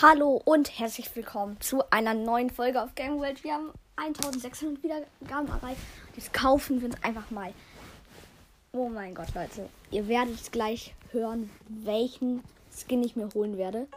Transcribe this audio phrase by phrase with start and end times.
[0.00, 3.42] Hallo und herzlich willkommen zu einer neuen Folge auf Game World.
[3.42, 5.80] Wir haben 1600 Wiedergaben erreicht.
[6.14, 7.52] Jetzt kaufen wir uns einfach mal.
[8.70, 9.68] Oh mein Gott, Leute.
[9.90, 13.88] Ihr werdet gleich hören, welchen Skin ich mir holen werde.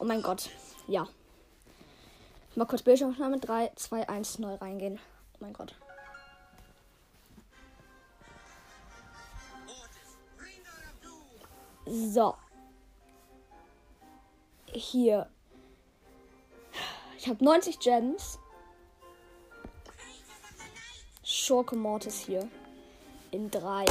[0.00, 0.50] Oh mein Gott.
[0.88, 1.06] Ja.
[2.56, 3.38] Mal kurz Bildschirmaufnahme.
[3.38, 4.98] 3, 2, 1, neu reingehen.
[5.34, 5.76] Oh mein Gott.
[11.84, 12.36] So.
[14.66, 15.28] Hier.
[17.18, 18.38] Ich habe 90 Gems.
[21.22, 22.48] Schurke Mortis hier.
[23.30, 23.84] In 3,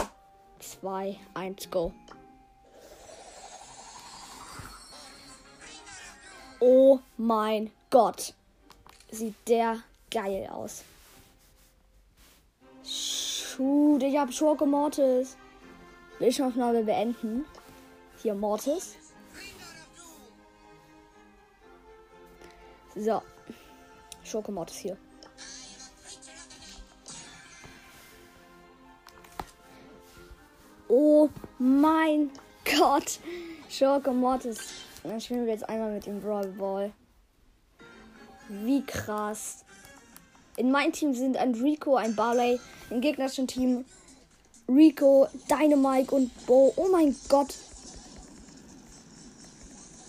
[0.60, 1.94] 2, 1, go.
[6.60, 8.34] Oh mein Gott.
[9.10, 10.84] Sieht der geil aus.
[12.84, 15.38] Shoot, ich habe Schurke Mortis.
[16.20, 17.46] Bildschirmaufnahme beenden.
[18.22, 18.96] Hier Mortis.
[22.96, 23.22] So.
[24.24, 24.98] Schurke Mortis hier.
[30.88, 32.30] Oh mein
[32.78, 33.20] Gott.
[33.70, 34.60] Schurke Mortis.
[35.04, 36.92] Dann spielen wir jetzt einmal mit dem Brawl Ball.
[38.50, 39.66] Wie krass.
[40.58, 42.60] In meinem Team sind ein Rico, ein Barley.
[42.92, 43.86] Im gegnerischen Team
[44.68, 46.74] Rico, Dynamite und Bo.
[46.76, 47.56] Oh mein Gott.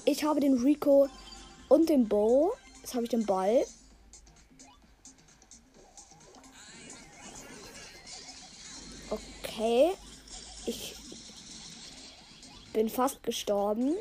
[0.05, 1.09] Ich habe den Rico
[1.69, 2.53] und den Bo.
[2.81, 3.65] Jetzt habe ich den Ball.
[9.11, 9.93] Okay.
[10.67, 10.97] Ich
[12.73, 13.95] bin fast gestorben.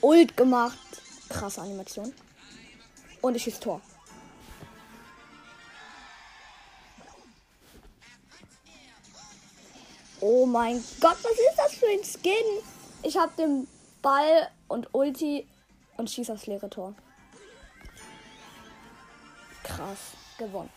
[0.00, 0.78] Ult gemacht.
[1.28, 2.12] Krasse Animation.
[3.22, 3.80] Und ich schieße Tor.
[10.26, 12.62] Oh mein Gott, was ist das für ein Skin?
[13.02, 13.68] Ich habe den
[14.00, 15.46] Ball und Ulti
[15.98, 16.94] und schieße aufs leere Tor.
[19.62, 19.98] Krass,
[20.38, 20.70] gewonnen.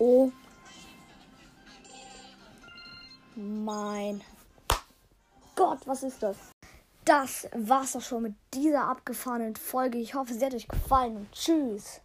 [0.00, 0.32] Oh
[3.36, 4.24] mein
[5.54, 6.36] Gott, was ist das?
[7.04, 9.98] Das war's doch schon mit dieser abgefahrenen Folge.
[9.98, 12.00] Ich hoffe, sie hat euch gefallen tschüss.